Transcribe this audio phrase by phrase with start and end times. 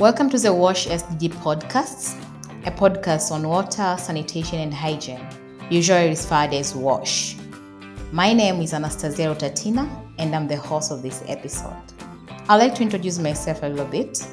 [0.00, 2.18] Welcome to the Wash SDG podcast,
[2.64, 5.20] a podcast on water, sanitation, and hygiene,
[5.68, 7.36] usually referred as WASH.
[8.10, 9.86] My name is Anastasia Rotatina,
[10.18, 11.76] and I'm the host of this episode.
[12.48, 14.26] I'd like to introduce myself a little bit.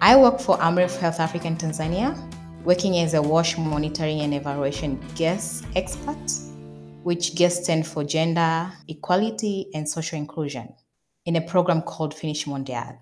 [0.00, 2.18] I work for Amref Health Africa in Tanzania,
[2.64, 6.28] working as a WASH monitoring and evaluation guest expert,
[7.04, 10.74] which guest stand for gender, equality, and social inclusion
[11.24, 12.98] in a program called Finish Mondial.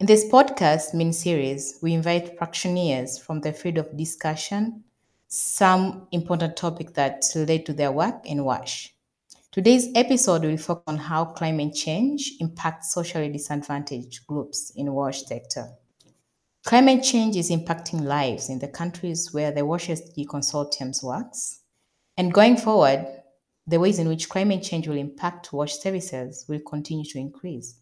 [0.00, 4.82] In this podcast mini series, we invite practitioners from the field of discussion
[5.28, 8.94] some important topics that relate to their work in WASH.
[9.52, 15.68] Today's episode will focus on how climate change impacts socially disadvantaged groups in WASH sector.
[16.64, 21.60] Climate change is impacting lives in the countries where the WASH SDG consortiums works.
[22.16, 23.06] And going forward,
[23.66, 27.79] the ways in which climate change will impact WASH services will continue to increase.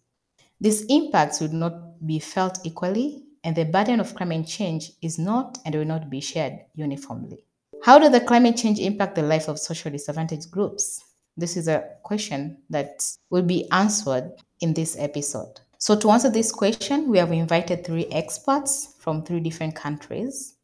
[0.61, 5.59] These impacts would not be felt equally, and the burden of climate change is not
[5.65, 7.45] and will not be shared uniformly.
[7.85, 11.05] How does the climate change impact the life of socially disadvantaged groups?
[11.37, 15.61] This is a question that will be answered in this episode.
[15.79, 20.57] So, to answer this question, we have invited three experts from three different countries.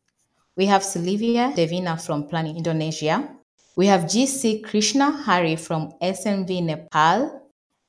[0.56, 3.28] We have Sylvia Devina from Planning Indonesia.
[3.76, 7.43] We have GC Krishna Hari from SNV Nepal.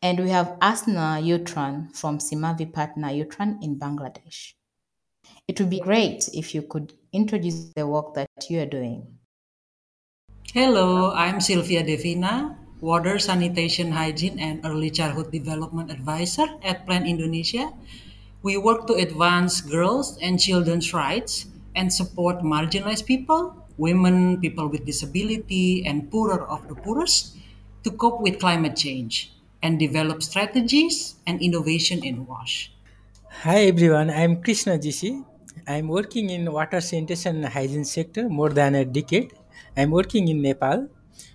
[0.05, 4.53] And we have Asna Yutran from Simavi Partner Uttoron in Bangladesh.
[5.47, 9.17] It would be great if you could introduce the work that you are doing.
[10.53, 17.73] Hello, I'm Sylvia Devina, Water Sanitation Hygiene and Early Childhood Development Advisor at Plan Indonesia.
[18.43, 24.85] We work to advance girls and children's rights and support marginalized people, women, people with
[24.85, 27.37] disability, and poorer of the poorest
[27.81, 29.34] to cope with climate change
[29.65, 32.71] and develop strategies and innovation in WASH.
[33.43, 35.25] Hi everyone, I'm Krishna GC.
[35.67, 39.33] I'm working in water sanitation and hygiene sector more than a decade.
[39.75, 40.87] I'm working in Nepal.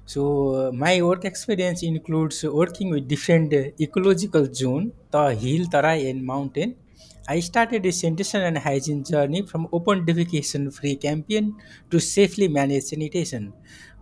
[0.07, 3.53] So my work experience includes working with different
[3.87, 6.77] ecological zone, the hill, tarai and mountain.
[7.29, 11.57] I started a sanitation and hygiene journey from open defecation free campaign
[11.91, 13.53] to safely manage sanitation.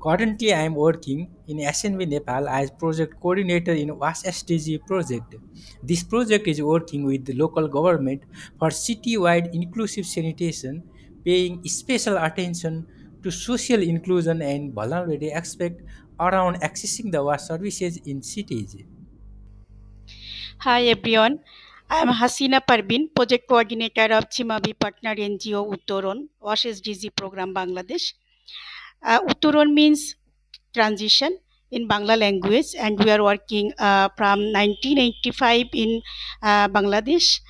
[0.01, 5.35] Currently, I am working in SNV Nepal as project coordinator in SDG project.
[5.83, 8.23] This project is working with the local government
[8.61, 10.85] for city-wide inclusive sanitation,
[11.25, 12.87] paying special attention
[13.25, 15.83] to social inclusion and vulnerability aspect
[16.21, 18.77] around accessing the WASH services in cities.
[20.59, 21.41] Hi everyone,
[21.91, 28.13] I am Hasina Parvin, Project Coordinator of Simavi Partner NGO Uttoron, WASH SDG Program Bangladesh.
[29.03, 30.17] Uh, Uttoron means
[30.75, 31.39] transition
[31.71, 36.03] in Bangla language and we are working uh, from 1985 in
[36.43, 37.41] uh, Bangladesh.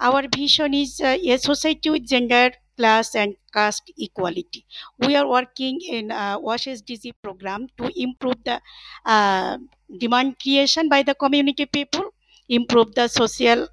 [0.00, 4.64] Our vision is a society with gender, class and caste equality.
[4.98, 8.60] We are working in uh, SDG program to improve the
[9.04, 9.58] uh,
[9.98, 12.14] demand creation by the community people,
[12.48, 13.68] improve the social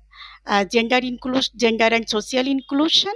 [0.48, 3.14] uh, gender inclusion, gender and social inclusion,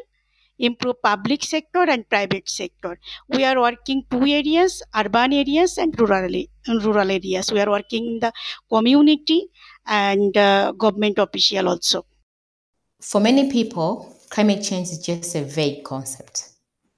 [0.60, 3.00] improve public sector and private sector.
[3.30, 7.52] We are working two areas, urban areas and rural, rural areas.
[7.52, 8.34] We are working in the
[8.70, 9.48] community
[9.86, 12.06] and uh, government official also.
[13.02, 16.50] For many people, climate change is just a vague concept,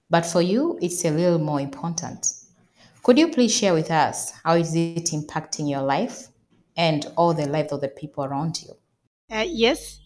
[0.09, 2.33] but for you, it's a little more important.
[3.03, 6.28] Could you please share with us how is it impacting your life
[6.75, 8.73] and all the lives of the people around you?
[9.31, 10.00] Uh, yes,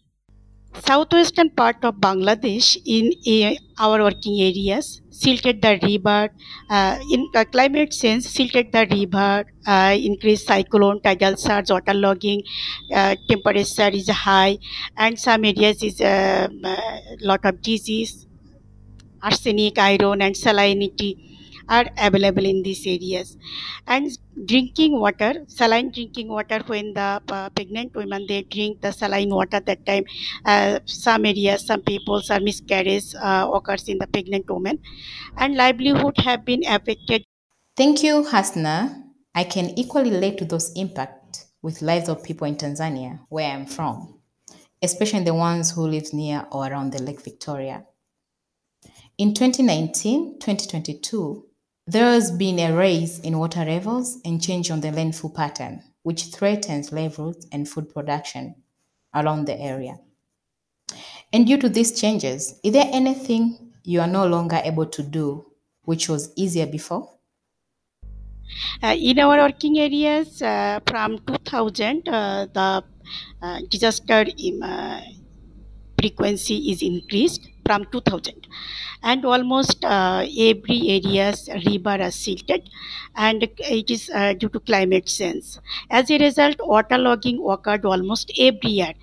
[0.84, 6.30] southwestern part of Bangladesh in uh, our working areas silted the river
[6.69, 12.41] uh, in uh, climate sense silted the river uh, increased cyclone tidal surge waterlogging
[12.94, 14.58] uh, temperature is high
[14.97, 18.28] and some areas is a uh, lot of disease
[19.22, 21.12] arsenic iron and salinity
[21.70, 23.38] are available in these areas
[23.88, 29.29] and drinking water saline drinking water when the uh, pregnant women they drink the saline
[29.29, 30.03] water that time
[30.46, 34.79] uh, some areas some people some miscarriage uh, occurs in the pregnant woman
[35.38, 37.23] and livelihood have been affected
[37.78, 39.03] Thank you, Hasna.
[39.35, 43.66] I can equally relate to those impacts with lives of people in Tanzania, where I'm
[43.66, 44.22] from,
[44.82, 47.85] especially the ones who live near or around the Lake Victoria.
[49.18, 51.46] In 2019 2022,
[51.87, 56.26] there has been a rise in water levels and change on the rainfall pattern, which
[56.26, 58.61] threatens livelihoods and food production
[59.16, 59.97] around the area.
[61.32, 65.52] And due to these changes, is there anything you are no longer able to do
[65.84, 67.17] which was easier before?
[68.84, 72.84] Uh, in our working areas uh, from 2000 uh, the
[73.41, 75.02] uh, disaster im- uh,
[75.99, 78.47] frequency is increased from 2000
[79.03, 82.70] and almost uh, every areas river are silted
[83.16, 85.58] and it is uh, due to climate change
[85.90, 88.94] as a result water logging occurred almost every year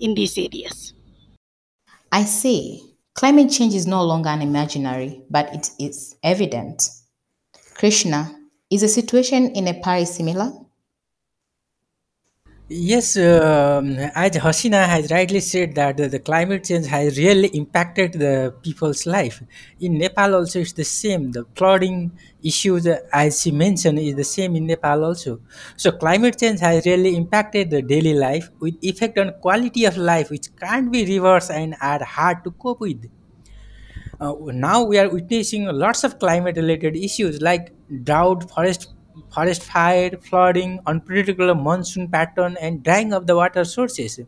[0.00, 0.94] in these areas
[2.12, 2.94] I see.
[3.14, 6.82] Climate change is no longer an imaginary, but it is evident.
[7.74, 8.38] Krishna,
[8.70, 10.52] is the situation in Nepal similar?
[12.74, 18.54] Yes, um, as Hasina has rightly said that the, climate change has really impacted the
[18.62, 19.42] people's life.
[19.80, 21.32] In Nepal also it's the same.
[21.32, 25.40] The flooding issues, as she mentioned, is the same in Nepal also.
[25.76, 30.30] So climate change has really impacted the daily life with effect on quality of life,
[30.30, 33.04] which can't be reversed and are hard to cope with.
[34.20, 37.72] Uh, now we are witnessing lots of climate related issues like
[38.04, 38.88] drought forest
[39.34, 44.20] forest fire flooding unpredictable monsoon pattern and drying of the water sources.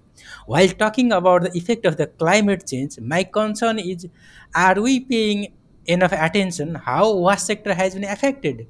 [0.46, 4.06] While talking about the effect of the climate change my concern is
[4.54, 5.52] are we paying
[5.86, 8.66] enough attention how wash sector has been affected?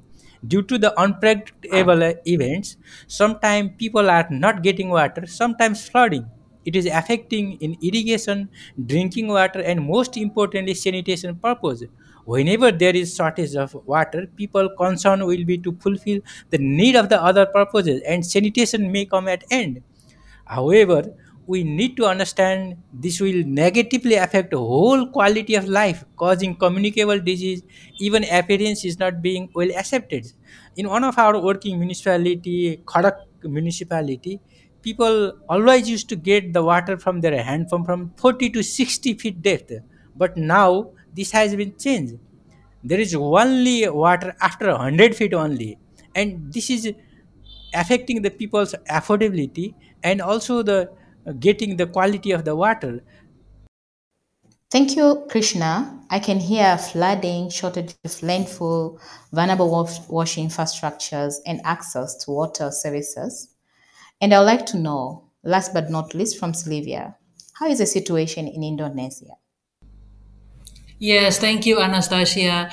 [0.47, 2.77] Due to the unpredictable events
[3.07, 6.25] sometimes people are not getting water sometimes flooding.
[6.65, 8.49] It is affecting in irrigation,
[8.87, 11.83] drinking water, and most importantly, sanitation purpose.
[12.25, 16.19] Whenever there is shortage of water, people concern will be to fulfill
[16.49, 19.81] the need of the other purposes, and sanitation may come at end.
[20.45, 21.13] However,
[21.47, 27.61] we need to understand this will negatively affect whole quality of life, causing communicable disease.
[27.99, 30.25] Even appearance is not being well accepted.
[30.75, 34.39] In one of our working municipality, Khadak municipality,
[34.81, 39.13] people always used to get the water from their hand pump from 40 to 60
[39.13, 39.71] feet depth.
[40.15, 42.15] But now this has been changed
[42.83, 45.77] there is only water after 100 feet only
[46.13, 46.93] and this is
[47.73, 49.73] affecting the people's affordability
[50.03, 50.89] and also the
[51.27, 53.01] uh, getting the quality of the water
[54.71, 56.01] Thank you, Krishna.
[56.09, 58.99] I can hear flooding, shortage of landfill,
[59.31, 63.55] vulnerable wash, wash infrastructures, and access to water services.
[64.19, 67.15] And I would like to know, last but not least, from Sylvia,
[67.53, 69.37] how is the situation in Indonesia?
[70.99, 72.69] Yes, thank you, Anastasia.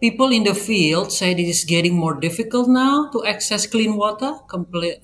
[0.00, 4.32] People in the field say it is getting more difficult now to access clean water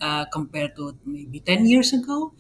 [0.00, 2.32] uh, compared to maybe 10 years ago.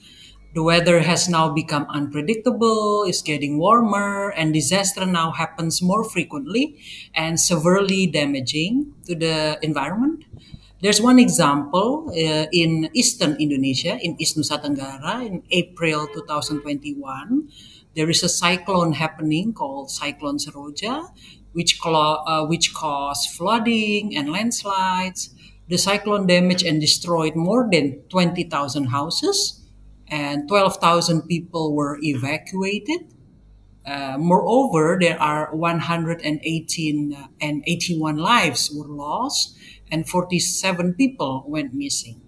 [0.54, 6.76] The weather has now become unpredictable, it's getting warmer, and disaster now happens more frequently
[7.14, 10.24] and severely damaging to the environment.
[10.82, 17.48] There's one example uh, in eastern Indonesia, in East Nusa Tenggara, in April 2021.
[17.94, 21.08] There is a cyclone happening called Cyclone Seroja,
[21.52, 25.34] which, clo- uh, which caused flooding and landslides.
[25.68, 29.60] The cyclone damaged and destroyed more than 20,000 houses,
[30.08, 33.12] and 12,000 people were evacuated.
[33.84, 39.56] Uh, moreover, there are 118 uh, and 81 lives were lost,
[39.90, 42.20] and 47 people went missing.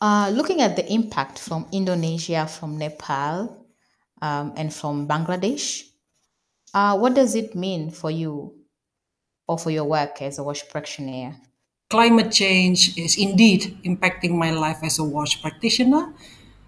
[0.00, 3.63] Uh, looking at the impact from Indonesia, from Nepal,
[4.24, 5.84] um, and from Bangladesh,
[6.72, 8.56] uh, what does it mean for you
[9.46, 11.36] or for your work as a wash practitioner?
[11.90, 16.08] Climate change is indeed impacting my life as a wash practitioner.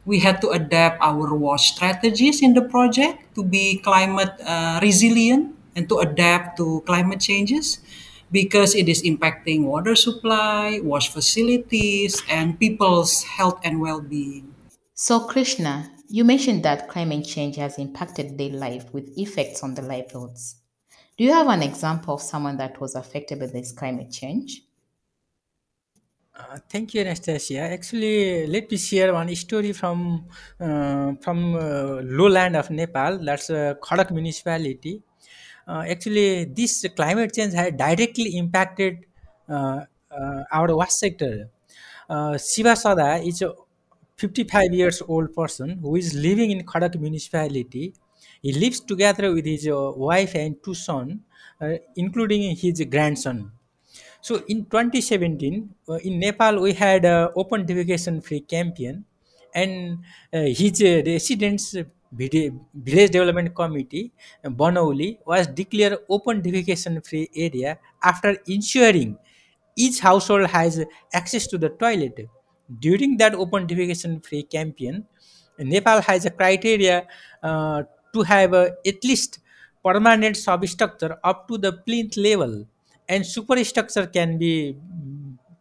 [0.05, 5.57] We had to adapt our wash strategies in the project to be climate uh, resilient
[5.75, 7.81] and to adapt to climate changes
[8.31, 14.55] because it is impacting water supply, wash facilities, and people's health and well being.
[14.95, 19.83] So, Krishna, you mentioned that climate change has impacted their life with effects on the
[19.83, 20.57] livelihoods.
[21.17, 24.63] Do you have an example of someone that was affected by this climate change?
[26.39, 27.61] Uh, thank you, Anastasia.
[27.61, 30.27] Actually, let me share one story from
[30.61, 33.19] uh, from uh, lowland of Nepal.
[33.25, 35.03] That's uh, Khadak municipality.
[35.67, 39.07] Uh, actually, this climate change has directly impacted
[39.49, 41.49] uh, uh, our wash sector.
[42.09, 43.43] Uh, Shiva Sada is
[44.17, 47.95] 55 years old person who is living in Khadak municipality.
[48.43, 51.21] He lives together with his uh, wife and two sons,
[51.61, 53.51] uh, including his grandson.
[54.21, 59.05] So in 2017, uh, in Nepal, we had a open defecation free campaign,
[59.55, 59.99] and
[60.33, 64.13] uh, his uh, residents uh, village development committee,
[64.45, 69.17] uh, Banauli, was declared open defecation free area after ensuring
[69.77, 72.29] each household has access to the toilet.
[72.81, 75.05] During that open defecation free campaign,
[75.59, 77.07] Nepal has a criteria
[77.43, 77.83] uh,
[78.13, 79.39] to have uh, at least
[79.85, 82.67] permanent substructure up to the plinth level
[83.09, 84.77] and superstructure can be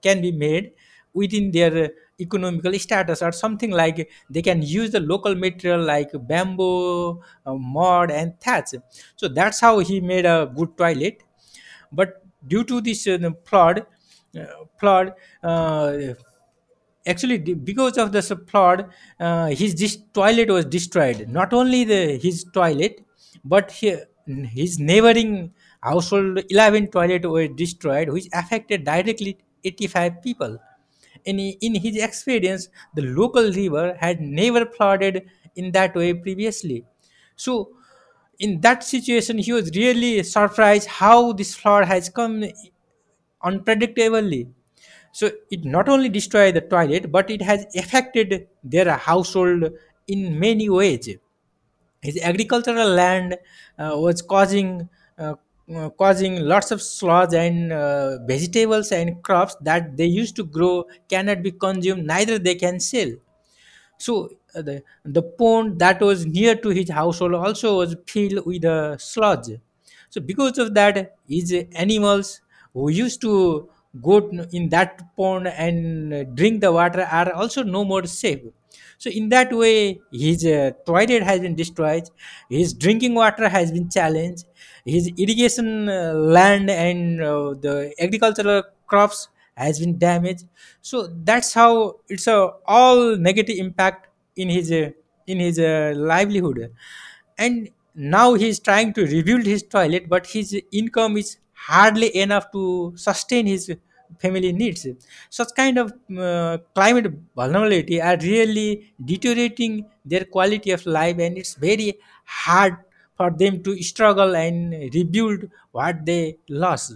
[0.01, 0.71] can be made
[1.13, 7.19] within their economical status or something like they can use the local material like bamboo
[7.45, 8.73] uh, mud and thatch.
[9.15, 11.23] So that's how he made a good toilet.
[11.91, 13.85] But due to this uh, flood
[14.37, 14.45] uh,
[14.79, 15.93] flood uh,
[17.07, 19.75] actually because of this flood uh, his
[20.13, 21.27] toilet was destroyed.
[21.29, 23.01] Not only the his toilet
[23.43, 23.95] but he,
[24.27, 30.57] his neighboring household 11 toilet were destroyed which affected directly 85 people.
[31.25, 36.83] In, in his experience the local river had never flooded in that way previously.
[37.35, 37.71] So
[38.39, 42.43] in that situation he was really surprised how this flood has come
[43.43, 44.47] unpredictably
[45.17, 49.63] so it not only destroyed the toilet but it has affected their household
[50.07, 51.09] in many ways
[52.01, 53.37] his agricultural land
[53.79, 55.33] uh, was causing uh,
[55.75, 60.85] uh, causing lots of sludge and uh, vegetables and crops that they used to grow
[61.09, 63.11] cannot be consumed neither they can sell
[63.97, 68.65] so uh, the, the pond that was near to his household also was filled with
[68.65, 69.49] uh, sludge.
[70.09, 72.41] So because of that, his animals
[72.73, 73.69] who used to
[74.01, 74.17] go
[74.51, 78.39] in that pond and drink the water are also no more safe.
[78.97, 82.09] So in that way, his uh, toilet has been destroyed,
[82.49, 84.45] his drinking water has been challenged,
[84.85, 90.43] his irrigation uh, land and uh, the agricultural crops has been damaged
[90.81, 94.89] so that's how it's a all negative impact in his uh,
[95.27, 96.71] in his uh, livelihood
[97.37, 101.37] and now he's trying to rebuild his toilet but his income is
[101.67, 103.71] hardly enough to sustain his
[104.19, 104.87] family needs
[105.29, 111.55] such kind of uh, climate vulnerability are really deteriorating their quality of life and it's
[111.55, 112.77] very hard
[113.17, 116.93] for them to struggle and rebuild what they lost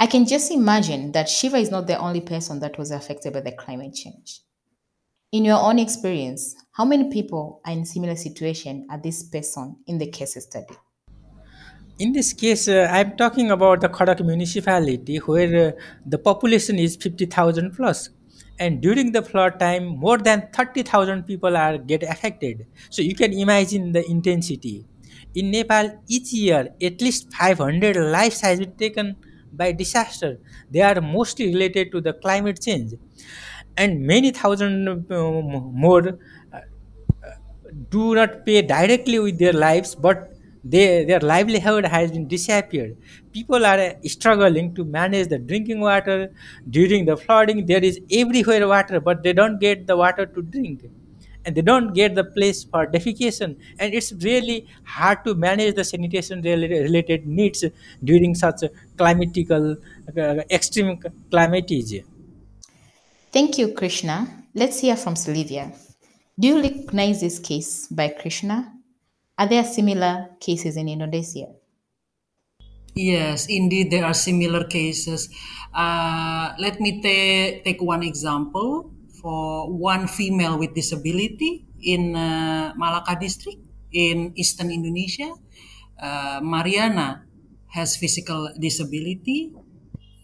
[0.00, 3.40] I can just imagine that Shiva is not the only person that was affected by
[3.40, 4.42] the climate change.
[5.32, 9.98] In your own experience, how many people are in similar situation as this person in
[9.98, 10.74] the case study?
[11.98, 15.72] In this case, uh, I'm talking about the Khadak municipality where uh,
[16.06, 18.10] the population is 50,000 plus.
[18.60, 22.66] And during the flood time, more than 30,000 people are get affected.
[22.90, 24.84] So you can imagine the intensity.
[25.34, 29.16] In Nepal, each year, at least 500 lives has been taken
[29.52, 30.38] by disaster.
[30.70, 32.94] They are mostly related to the climate change.
[33.76, 36.18] And many thousand uh, more
[36.52, 36.60] uh,
[37.90, 40.32] do not pay directly with their lives but
[40.64, 42.96] they, their livelihood has been disappeared
[43.32, 46.32] people are uh, struggling to manage the drinking water
[46.70, 50.84] during the flooding there is everywhere water but they don't get the water to drink
[51.44, 55.84] and they don't get the place for defecation and it's really hard to manage the
[55.84, 57.64] sanitation-related needs
[58.02, 58.62] during such
[58.96, 59.76] climatical
[60.16, 60.98] uh, extreme
[61.30, 62.04] climatage
[63.30, 64.46] Thank you, Krishna.
[64.54, 65.72] Let's hear from Sylvia.
[66.40, 68.72] Do you recognize this case by Krishna?
[69.38, 71.54] Are there similar cases in Indonesia?
[72.98, 75.30] Yes, indeed, there are similar cases.
[75.72, 78.90] Uh, let me ta- take one example
[79.22, 85.30] for one female with disability in uh, Malaka district in eastern Indonesia.
[85.94, 87.22] Uh, Mariana
[87.70, 89.54] has physical disability.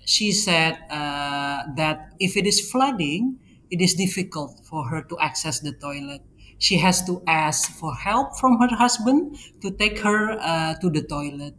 [0.05, 3.39] She said uh, that if it is flooding,
[3.71, 6.23] it is difficult for her to access the toilet.
[6.59, 11.03] She has to ask for help from her husband to take her uh, to the
[11.03, 11.55] toilet.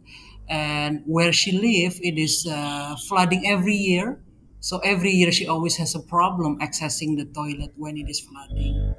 [0.48, 4.20] And where she lives, it is uh, flooding every year.
[4.60, 8.94] So every year she always has a problem accessing the toilet when it is flooding.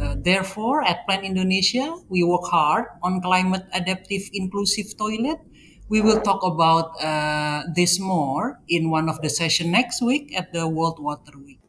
[0.00, 5.38] Uh, therefore, at Plan Indonesia, we work hard on climate adaptive inclusive toilet.
[5.88, 10.52] We will talk about uh, this more in one of the session next week at
[10.52, 11.60] the World Water Week.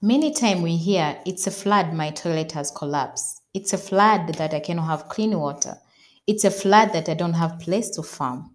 [0.00, 3.42] Many times we hear it's a flood, my toilet has collapsed.
[3.52, 5.76] It's a flood that I cannot have clean water.
[6.24, 8.54] It's a flood that I don't have place to farm.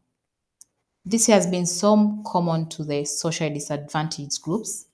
[1.03, 4.85] This has been so common to the social disadvantaged groups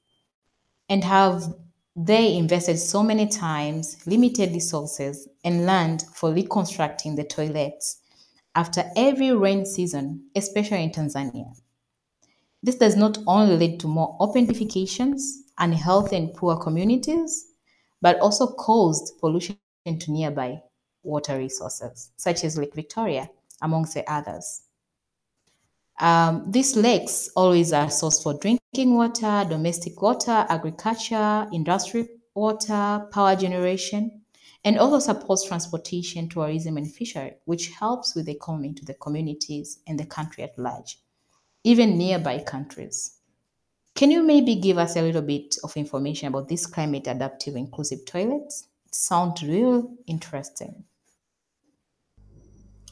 [0.89, 1.53] and have
[1.95, 7.99] they invested so many times, limited resources, and land for reconstructing the toilets
[8.55, 11.55] after every rain season, especially in Tanzania.
[12.63, 15.21] This does not only lead to more open defecations,
[15.59, 17.53] unhealthy and poor communities,
[18.01, 20.61] but also caused pollution to nearby
[21.03, 23.29] water resources, such as Lake Victoria,
[23.61, 24.63] amongst the others.
[25.99, 33.05] Um, these lakes always are a source for drinking water, domestic water, agriculture, industrial water,
[33.11, 34.21] power generation,
[34.63, 39.79] and also supports transportation, tourism, and fishery, which helps with the economy to the communities
[39.87, 40.99] and the country at large,
[41.63, 43.18] even nearby countries.
[43.99, 48.05] Can you maybe give us a little bit of information about this climate adaptive inclusive
[48.05, 48.69] toilets?
[48.85, 50.85] It sounds real interesting.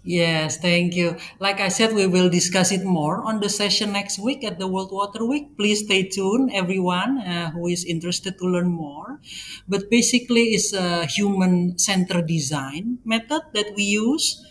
[0.04, 1.16] Yes, thank you.
[1.40, 4.68] Like I said, we will discuss it more on the session next week at the
[4.68, 5.56] World Water Week.
[5.56, 9.22] Please stay tuned, everyone uh, who is interested to learn more.
[9.66, 14.44] But basically, it's a human centered design method that we use.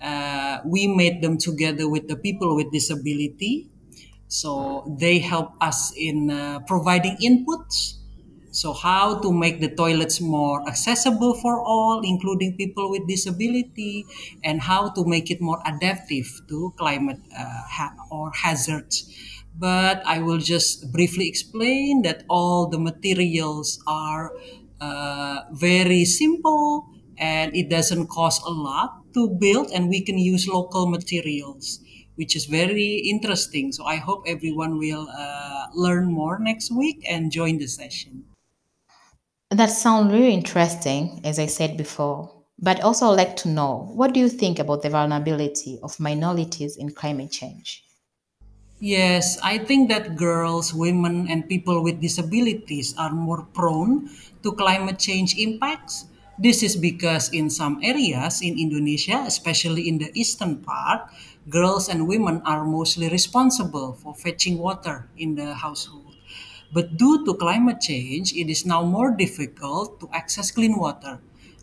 [0.00, 3.73] Uh, we made them together with the people with disability.
[4.40, 4.50] So
[4.98, 8.02] they help us in uh, providing inputs
[8.54, 14.06] so, how to make the toilets more accessible for all, including people with disability,
[14.44, 19.10] and how to make it more adaptive to climate uh, ha- or hazards.
[19.58, 24.30] But I will just briefly explain that all the materials are
[24.80, 26.86] uh, very simple
[27.18, 31.80] and it doesn't cost a lot to build, and we can use local materials
[32.16, 33.72] which is very interesting.
[33.72, 38.24] So I hope everyone will uh, learn more next week and join the session.
[39.50, 42.30] That sounds really interesting, as I said before.
[42.58, 46.76] But also, I'd like to know what do you think about the vulnerability of minorities
[46.76, 47.84] in climate change?
[48.80, 54.10] Yes, I think that girls, women, and people with disabilities are more prone
[54.42, 56.06] to climate change impacts.
[56.38, 61.08] This is because in some areas in Indonesia, especially in the eastern part,
[61.48, 66.16] girls and women are mostly responsible for fetching water in the household.
[66.72, 71.20] But due to climate change, it is now more difficult to access clean water.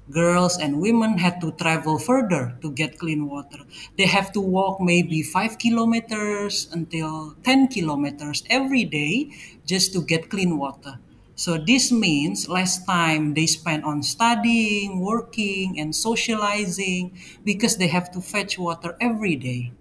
[0.09, 3.59] Girls and women had to travel further to get clean water.
[3.97, 9.31] They have to walk maybe 5 kilometers until 10 kilometers every day
[9.65, 10.99] just to get clean water.
[11.35, 18.11] So this means less time they spend on studying, working, and socializing because they have
[18.11, 19.71] to fetch water every day.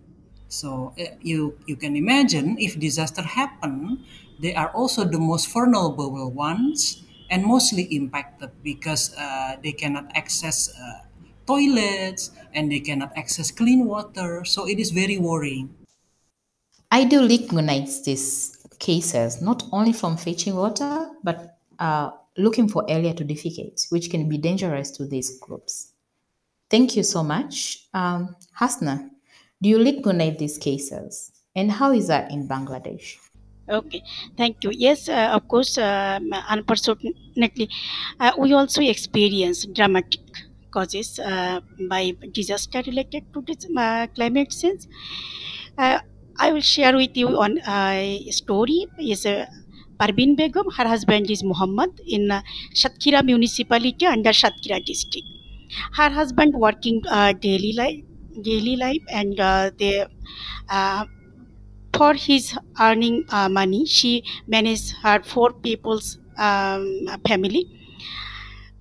[0.49, 4.02] So uh, you you can imagine if disaster happen,
[4.40, 10.66] they are also the most vulnerable ones and mostly impacted because uh, they cannot access
[10.75, 11.07] uh,
[11.46, 14.44] toilets and they cannot access clean water.
[14.44, 15.70] So it is very worrying.
[16.90, 23.12] I do recognize these cases not only from fetching water but uh, looking for earlier
[23.14, 25.93] to defecate, which can be dangerous to these groups.
[26.71, 27.87] Thank you so much.
[27.95, 29.11] Um, Hasna,
[29.62, 31.33] do you recognize these cases?
[31.55, 33.16] And how is that in Bangladesh?
[33.69, 34.03] Okay,
[34.37, 34.71] thank you.
[34.73, 37.69] Yes, uh, of course, um, unfortunately,
[38.19, 40.21] uh, we also experience dramatic
[40.71, 44.87] causes uh, by disaster related to this uh, climate change.
[46.40, 48.87] Uh, I will share with you on a story.
[48.98, 49.46] Is uh,
[49.98, 52.42] Parveen Begum, her husband is Muhammad in uh,
[52.74, 55.26] Satkhira municipality under Satkhira district.
[55.94, 58.05] Her husband working uh, daily life,
[58.42, 60.07] daily life, and uh, they
[60.70, 61.07] uh,
[61.94, 67.66] for his earning uh, money, she managed her four people's um, family.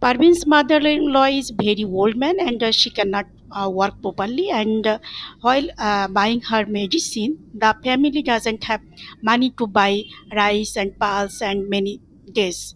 [0.01, 4.49] Parvin's mother-in-law is very old man and uh, she cannot uh, work properly.
[4.49, 4.99] And uh,
[5.41, 8.81] while uh, buying her medicine, the family doesn't have
[9.21, 10.03] money to buy
[10.35, 12.75] rice and pulse and many days.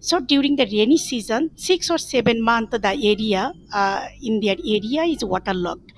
[0.00, 5.02] So during the rainy season, six or seven months, the area uh, in their area
[5.04, 5.92] is waterlogged.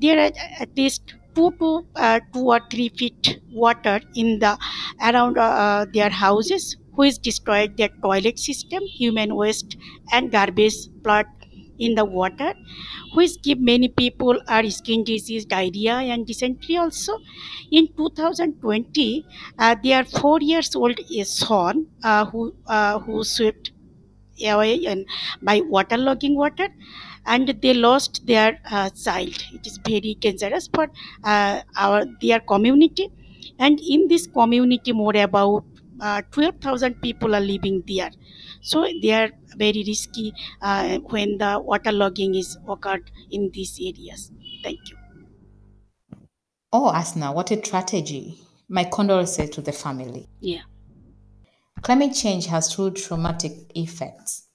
[0.00, 4.58] There are at least two to uh, two or three feet water in the
[5.02, 9.76] around uh, their houses, which destroyed their toilet system, human waste,
[10.12, 11.26] and garbage plot
[11.88, 12.54] in the water,
[13.14, 17.18] which give many people are skin disease, diarrhea, and dysentery also.
[17.70, 19.24] In 2020,
[19.58, 23.72] uh, their four years old son uh, who uh, who swept
[24.52, 25.06] away and
[25.42, 26.68] by waterlogging water
[27.26, 30.86] and they lost their uh, child it is very dangerous for
[31.24, 33.08] uh, our their community
[33.58, 35.64] and in this community more about
[36.02, 38.10] uh, 12000 people are living there
[38.60, 44.30] so they are very risky uh, when the waterlogging is occurred in these areas
[44.62, 44.96] thank you
[46.74, 48.38] Oh, Asna, what a tragedy.
[48.68, 50.26] My condolences to the family.
[50.40, 50.62] yeah
[51.82, 54.48] Climate change has truly traumatic effects.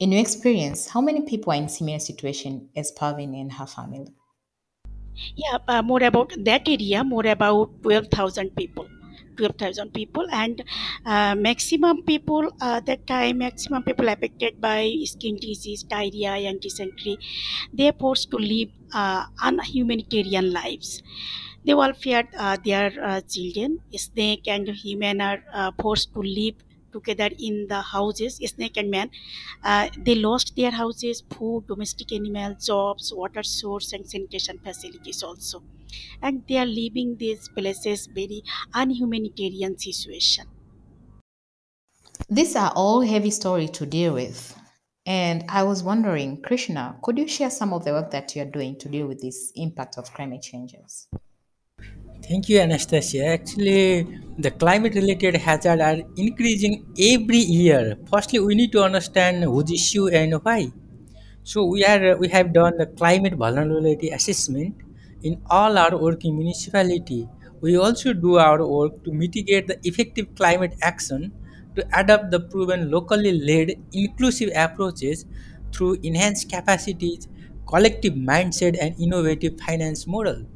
[0.00, 4.14] In your experience, how many people are in similar situation as Parveen and her family?
[5.36, 8.88] Yeah, uh, more about that area, more about 12,000 people.
[9.38, 10.62] 12,000 people and
[11.06, 17.16] uh, maximum people uh, that time maximum people affected by skin disease diarrhea and dysentery.
[17.72, 21.02] They are forced to live uh, unhumanitarian lives.
[21.64, 23.80] They all feared uh, their uh, children.
[23.96, 26.54] Snake and human are uh, forced to live
[26.92, 29.10] together in the houses snake and man
[29.64, 35.62] uh, they lost their houses food domestic animals, jobs water source and sanitation facilities also
[36.22, 38.42] and they are leaving these places very
[38.74, 40.46] unhumanitarian situation
[42.30, 44.58] These are all heavy stories to deal with.
[45.04, 48.78] And I was wondering, Krishna, could you share some of the work that you're doing
[48.78, 51.08] to deal with this impact of climate changes?
[52.26, 53.24] Thank you, Anastasia.
[53.26, 54.06] Actually,
[54.38, 57.96] the climate related hazards are increasing every year.
[58.10, 60.70] Firstly, we need to understand whose issue and why.
[61.44, 64.76] So we are we have done the climate vulnerability assessment
[65.22, 67.28] in all our working municipality.
[67.60, 71.32] We also do our work to mitigate the effective climate action
[71.76, 75.24] to adopt the proven locally led inclusive approaches
[75.74, 77.28] through enhanced capacities,
[77.66, 80.46] collective mindset and innovative finance model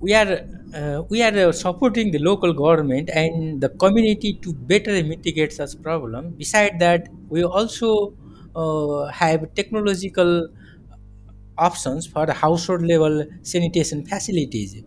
[0.00, 0.40] we are
[0.74, 5.80] uh, we are uh, supporting the local government and the community to better mitigate such
[5.82, 6.30] problem.
[6.30, 8.14] Beside that we also
[8.54, 10.48] uh, have technological
[11.58, 14.82] options for household level sanitation facilities.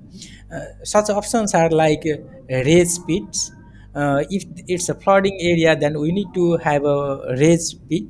[0.54, 2.18] Uh, such options are like uh,
[2.50, 3.52] raised pits.
[3.96, 8.04] Uh, if it's a flooding area then we need to have a raised pit.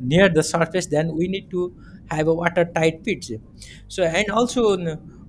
[0.00, 1.72] Near the surface then we need to
[2.10, 3.30] have a watertight pits.
[3.88, 4.76] So and also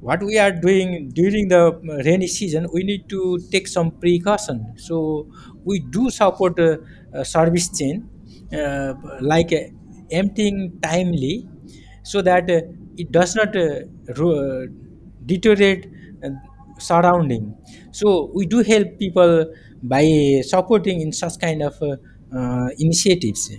[0.01, 1.63] what we are doing during the
[2.05, 4.73] rainy season we need to take some precaution.
[4.77, 5.27] So
[5.63, 6.77] we do support uh,
[7.13, 8.09] uh, service chain
[8.51, 9.69] uh, like uh,
[10.11, 11.47] emptying timely
[12.03, 12.61] so that uh,
[12.97, 14.65] it does not uh, uh,
[15.25, 15.87] deteriorate
[16.23, 16.29] uh,
[16.79, 17.55] surrounding.
[17.91, 21.97] So we do help people by supporting in such kind of uh,
[22.35, 23.51] uh, initiatives.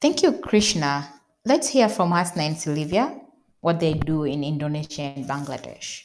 [0.00, 1.08] Thank you, Krishna.
[1.46, 3.23] Let's hear from Hasna and Sylvia
[3.64, 6.04] what they do in Indonesia and Bangladesh.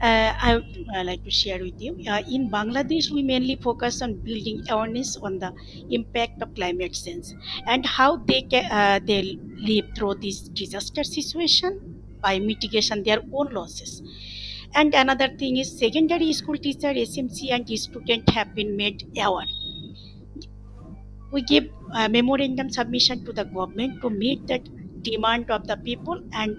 [0.00, 1.92] Uh, I would uh, like to share with you.
[2.08, 5.52] Uh, in Bangladesh, we mainly focus on building awareness on the
[5.90, 11.78] impact of climate change and how they uh, they live through this disaster situation
[12.22, 14.02] by mitigation their own losses.
[14.74, 19.52] And another thing is secondary school teacher, SMC, and student have been made aware.
[21.30, 24.60] We give a memorandum submission to the government to meet the
[25.02, 26.56] demand of the people and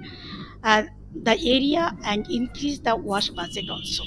[0.64, 0.84] uh,
[1.24, 4.04] the area and increase the wash budget also.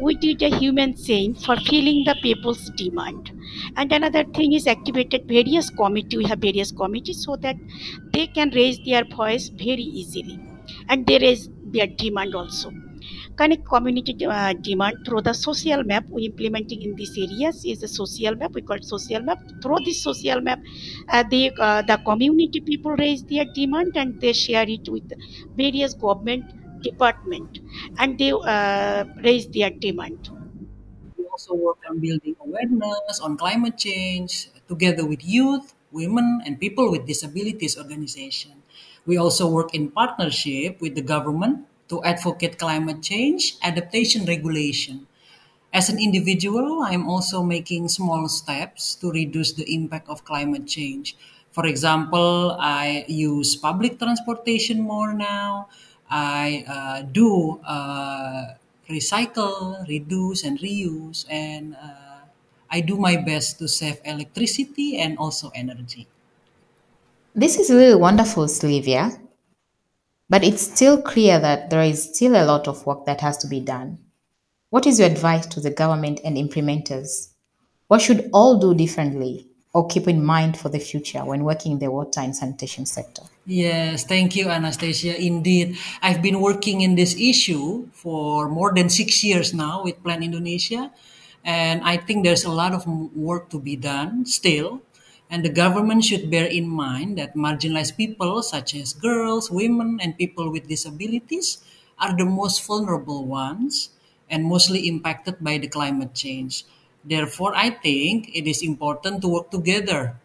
[0.00, 3.30] We did a human chain for filling the people's demand.
[3.76, 6.16] And another thing is activated various committee.
[6.16, 7.56] We have various committees so that
[8.12, 10.40] they can raise their voice very easily.
[10.88, 12.72] And there is their demand also
[13.36, 17.88] connect community uh, demand through the social map we implementing in these areas is a
[17.88, 19.38] social map we call it social map.
[19.62, 20.60] Through this social map
[21.08, 25.10] uh, they uh, the community people raise their demand and they share it with
[25.56, 26.44] various government
[26.82, 27.60] department
[27.98, 30.30] and they uh, raise their demand.
[31.16, 36.90] We also work on building awareness on climate change together with youth, women, and people
[36.90, 38.62] with disabilities organization.
[39.06, 45.06] We also work in partnership with the government to advocate climate change adaptation regulation.
[45.72, 51.16] As an individual, I'm also making small steps to reduce the impact of climate change.
[51.52, 55.68] For example, I use public transportation more now.
[56.10, 58.56] I uh, do uh,
[58.88, 62.28] recycle, reduce, and reuse, and uh,
[62.70, 66.08] I do my best to save electricity and also energy.
[67.34, 69.10] This is really wonderful, Sylvia,
[70.32, 73.46] but it's still clear that there is still a lot of work that has to
[73.46, 73.98] be done.
[74.70, 77.34] What is your advice to the government and implementers?
[77.88, 81.80] What should all do differently or keep in mind for the future when working in
[81.80, 83.24] the water and sanitation sector?
[83.44, 85.20] Yes, thank you, Anastasia.
[85.20, 90.22] Indeed, I've been working in this issue for more than six years now with Plan
[90.22, 90.90] Indonesia,
[91.44, 94.80] and I think there's a lot of work to be done still.
[95.32, 100.16] And the government should bear in mind that marginalized people, such as girls, women, and
[100.16, 101.58] people with disabilities,
[101.98, 103.90] are the most vulnerable ones
[104.30, 106.64] and mostly impacted by the climate change.
[107.04, 110.20] Therefore, I think it is important to work together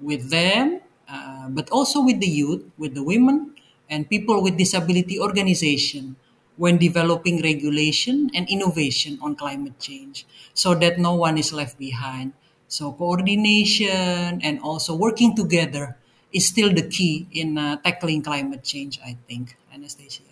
[0.00, 3.54] with them, uh, but also with the youth, with the women,
[3.88, 6.16] and people with disability organization
[6.56, 12.32] when developing regulation and innovation on climate change so that no one is left behind.
[12.68, 15.96] So coordination and also working together
[16.32, 20.22] is still the key in uh, tackling climate change, I think, Anastasia.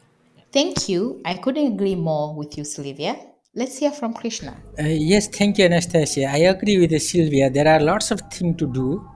[0.53, 1.21] Thank you.
[1.25, 3.17] I couldn't agree more with you, Sylvia.
[3.55, 4.57] Let's hear from Krishna.
[4.79, 6.29] Uh, yes, thank you, Anastasia.
[6.29, 7.51] I agree with Sylvia.
[7.51, 9.09] There are lots of things to do.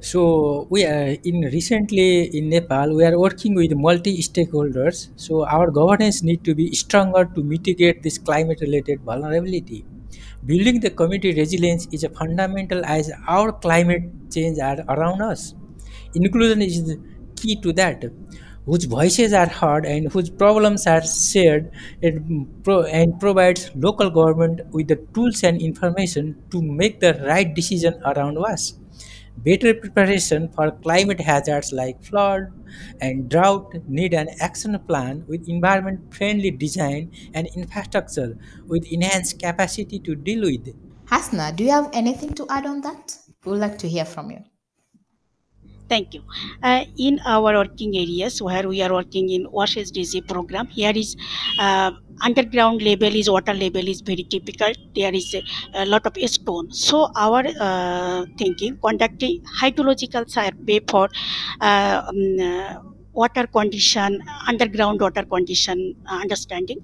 [0.00, 2.94] So we are in recently in Nepal.
[2.94, 5.08] We are working with multi stakeholders.
[5.16, 9.84] So our governance need to be stronger to mitigate this climate related vulnerability.
[10.46, 15.54] Building the community resilience is a fundamental as our climate change are around us.
[16.14, 17.00] Inclusion is the
[17.36, 18.04] key to that.
[18.66, 21.70] whose voices are heard and whose problems are shared
[22.02, 27.54] and, pro- and provides local government with the tools and information to make the right
[27.54, 28.74] decision around us.
[29.42, 32.52] Better preparation for climate hazards like flood
[33.00, 39.98] and drought need an action plan with environment friendly design and infrastructure with enhanced capacity
[40.00, 40.74] to deal with.
[41.06, 43.16] Hasna, do you have anything to add on that?
[43.44, 44.44] We would like to hear from you.
[45.90, 46.22] Thank you.
[46.62, 51.16] Uh, in our working areas where we are working in WASH SDG program, here is
[51.58, 51.90] uh,
[52.22, 54.72] underground level is water level is very typical.
[54.94, 55.42] There is a,
[55.74, 56.70] a lot of stone.
[56.70, 61.08] So our uh, thinking conducting hydrological survey for
[61.60, 62.74] uh, um, uh,
[63.12, 66.78] water condition, underground water condition uh, understanding.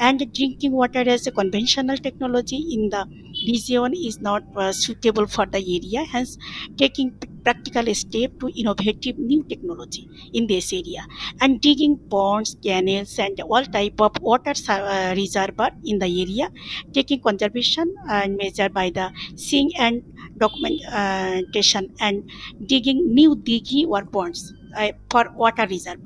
[0.00, 3.04] And drinking water as a conventional technology in the
[3.48, 6.38] region is not uh, suitable for the area hence
[6.76, 7.10] taking
[7.42, 11.04] practical step to innovative new technology in this area.
[11.40, 16.50] And digging ponds canals and all type of water uh, reservoir in the area
[16.92, 20.02] taking conservation and measure by the seeing and
[20.38, 22.30] documentation and
[22.66, 24.52] digging new digi or ponds
[25.10, 26.00] for water reserve.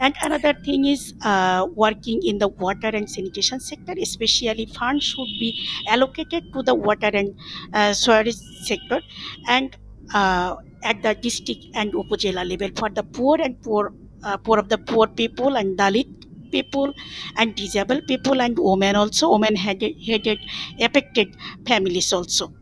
[0.00, 5.32] and another thing is uh, working in the water and sanitation sector, especially funds should
[5.40, 7.34] be allocated to the water and
[7.72, 9.00] uh, sector
[9.48, 9.76] and
[10.14, 14.68] uh, at the district and upazila level for the poor and poor, uh, poor of
[14.68, 16.08] the poor people and Dalit
[16.50, 16.94] people
[17.36, 20.38] and disabled people and women also, women headed, headed
[20.80, 22.52] affected families also.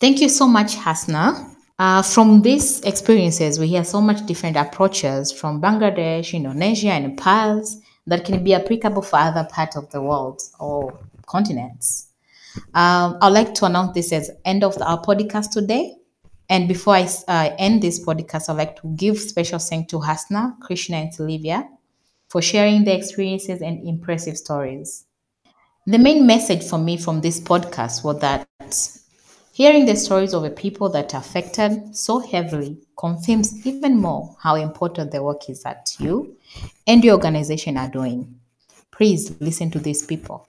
[0.00, 1.56] Thank you so much, Hasna.
[1.80, 7.64] Uh, from these experiences, we hear so much different approaches from Bangladesh, Indonesia, and Nepal
[8.06, 12.08] that can be applicable for other parts of the world or continents.
[12.74, 15.94] Um, I'd like to announce this as end of our podcast today.
[16.50, 20.56] And before I uh, end this podcast, I'd like to give special thanks to Hasna,
[20.60, 21.66] Krishna, and Sylvia
[22.28, 25.06] for sharing their experiences and impressive stories.
[25.86, 28.46] The main message for me from this podcast was that
[29.52, 34.54] hearing the stories of the people that are affected so heavily confirms even more how
[34.54, 36.36] important the work is that you
[36.86, 38.40] and your organization are doing.
[38.90, 40.48] Please listen to these people.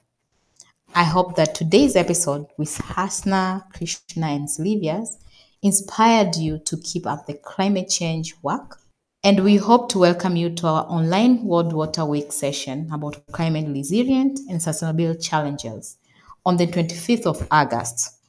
[0.93, 5.17] I hope that today's episode with Hasna, Krishna, and Sylvia's
[5.61, 8.79] inspired you to keep up the climate change work.
[9.23, 13.67] And we hope to welcome you to our online World Water Week session about climate
[13.67, 15.97] resilient and sustainable challenges
[16.45, 18.20] on the 25th of August.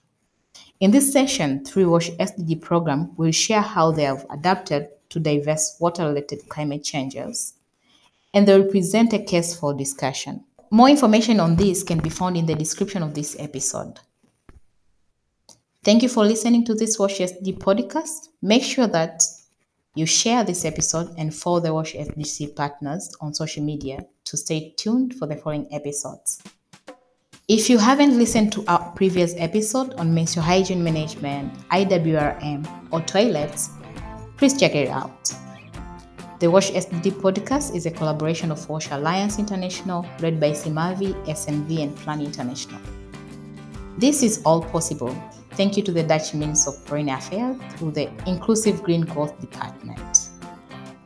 [0.82, 5.76] In this session, Three Wash SDG program will share how they have adapted to diverse
[5.78, 7.54] water-related climate changes,
[8.34, 10.42] and they will present a case for discussion.
[10.72, 14.00] More information on this can be found in the description of this episode.
[15.84, 18.30] Thank you for listening to this Wash SDG podcast.
[18.42, 19.22] Make sure that
[19.94, 24.74] you share this episode and follow the Wash SDG partners on social media to stay
[24.76, 26.42] tuned for the following episodes.
[27.48, 33.70] If you haven't listened to our previous episode on menstrual hygiene management, IWRM, or toilets,
[34.36, 35.32] please check it out.
[36.38, 41.82] The Wash SDG podcast is a collaboration of Wash Alliance International, led by Simavi, SNV,
[41.82, 42.80] and Plan International.
[43.98, 45.14] This is all possible
[45.52, 50.30] thank you to the Dutch Minister of Foreign Affairs through the Inclusive Green Growth Department.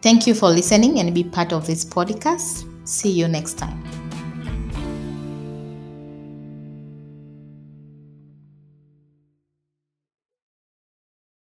[0.03, 2.65] Thank you for listening and be part of this podcast.
[2.87, 3.83] See you next time.